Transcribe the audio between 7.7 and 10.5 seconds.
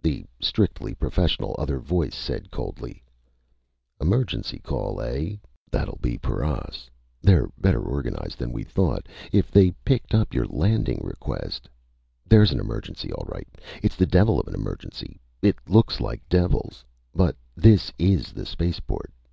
organized than we thought, if they picked up your